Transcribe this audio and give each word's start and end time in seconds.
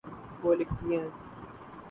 وہ 0.43 0.53
لکھتی 0.55 0.95
ہیں 0.95 1.07